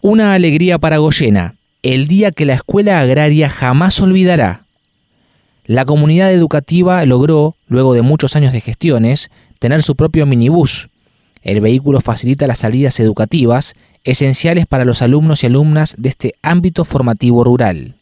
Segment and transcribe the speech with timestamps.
[0.00, 4.62] Una alegría para Goyena, el día que la escuela agraria jamás olvidará.
[5.66, 10.88] La comunidad educativa logró, luego de muchos años de gestiones, tener su propio minibús.
[11.42, 13.74] El vehículo facilita las salidas educativas,
[14.04, 17.96] esenciales para los alumnos y alumnas de este ámbito formativo rural.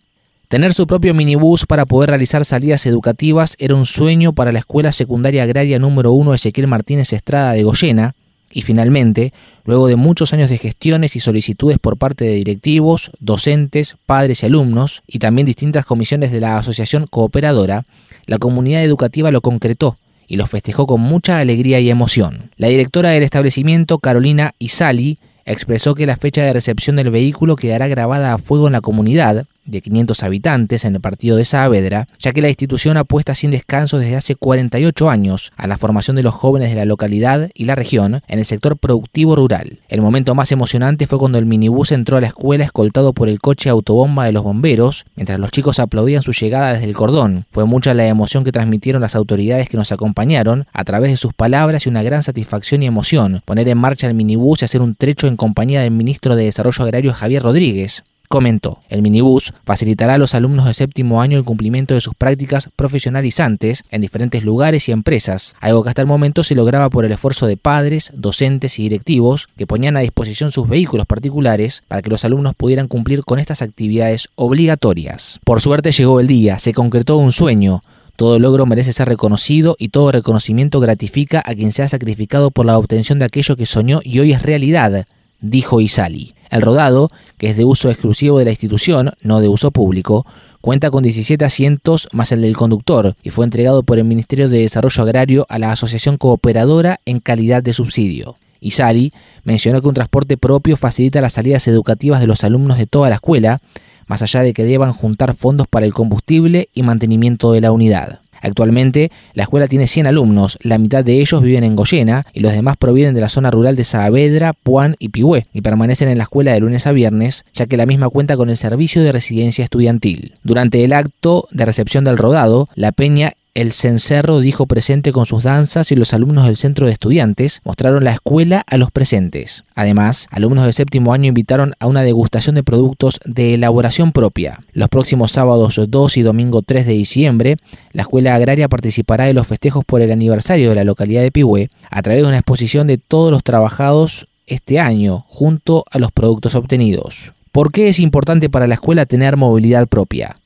[0.48, 4.92] Tener su propio minibús para poder realizar salidas educativas era un sueño para la Escuela
[4.92, 8.14] Secundaria Agraria número 1 Ezequiel Martínez Estrada de Goyena,
[8.50, 9.32] y finalmente,
[9.64, 14.46] luego de muchos años de gestiones y solicitudes por parte de directivos, docentes, padres y
[14.46, 17.84] alumnos, y también distintas comisiones de la Asociación Cooperadora,
[18.26, 19.96] la comunidad educativa lo concretó
[20.28, 22.50] y lo festejó con mucha alegría y emoción.
[22.56, 27.86] La directora del establecimiento, Carolina Isali, expresó que la fecha de recepción del vehículo quedará
[27.88, 32.32] grabada a fuego en la comunidad, de 500 habitantes en el partido de Saavedra, ya
[32.32, 36.34] que la institución apuesta sin descanso desde hace 48 años a la formación de los
[36.34, 39.80] jóvenes de la localidad y la región en el sector productivo rural.
[39.88, 43.40] El momento más emocionante fue cuando el minibús entró a la escuela escoltado por el
[43.40, 47.46] coche autobomba de los bomberos, mientras los chicos aplaudían su llegada desde el cordón.
[47.50, 51.34] Fue mucha la emoción que transmitieron las autoridades que nos acompañaron a través de sus
[51.34, 54.94] palabras y una gran satisfacción y emoción poner en marcha el minibús y hacer un
[54.94, 58.04] trecho en compañía del ministro de Desarrollo Agrario Javier Rodríguez.
[58.28, 62.68] Comentó, el minibús facilitará a los alumnos de séptimo año el cumplimiento de sus prácticas
[62.74, 67.12] profesionalizantes en diferentes lugares y empresas, algo que hasta el momento se lograba por el
[67.12, 72.10] esfuerzo de padres, docentes y directivos que ponían a disposición sus vehículos particulares para que
[72.10, 75.40] los alumnos pudieran cumplir con estas actividades obligatorias.
[75.44, 77.80] Por suerte llegó el día, se concretó un sueño,
[78.16, 82.64] todo logro merece ser reconocido y todo reconocimiento gratifica a quien se ha sacrificado por
[82.64, 85.06] la obtención de aquello que soñó y hoy es realidad,
[85.40, 86.35] dijo Isali.
[86.50, 90.26] El rodado, que es de uso exclusivo de la institución, no de uso público,
[90.60, 94.58] cuenta con 17 asientos más el del conductor y fue entregado por el Ministerio de
[94.58, 98.36] Desarrollo Agrario a la Asociación Cooperadora en calidad de subsidio.
[98.60, 99.12] Isali
[99.44, 103.16] mencionó que un transporte propio facilita las salidas educativas de los alumnos de toda la
[103.16, 103.60] escuela,
[104.06, 108.20] más allá de que deban juntar fondos para el combustible y mantenimiento de la unidad.
[108.46, 112.52] Actualmente, la escuela tiene 100 alumnos, la mitad de ellos viven en Goyena y los
[112.52, 116.24] demás provienen de la zona rural de Saavedra, Puan y Pigüé y permanecen en la
[116.24, 119.64] escuela de lunes a viernes, ya que la misma cuenta con el servicio de residencia
[119.64, 120.34] estudiantil.
[120.44, 125.44] Durante el acto de recepción del rodado, la peña el cencerro dijo presente con sus
[125.44, 129.64] danzas y los alumnos del centro de estudiantes mostraron la escuela a los presentes.
[129.74, 134.60] Además, alumnos de séptimo año invitaron a una degustación de productos de elaboración propia.
[134.74, 137.56] Los próximos sábados 2 y domingo 3 de diciembre,
[137.92, 141.70] la escuela agraria participará de los festejos por el aniversario de la localidad de Pihue
[141.90, 146.56] a través de una exposición de todos los trabajados este año junto a los productos
[146.56, 147.32] obtenidos.
[147.52, 150.36] ¿Por qué es importante para la escuela tener movilidad propia?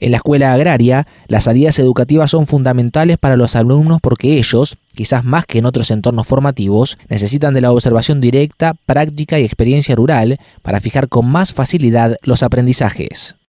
[0.00, 5.24] En la escuela agraria, las salidas educativas son fundamentales para los alumnos porque ellos, quizás
[5.24, 10.38] más que en otros entornos formativos, necesitan de la observación directa, práctica y experiencia rural
[10.62, 13.36] para fijar con más facilidad los aprendizajes.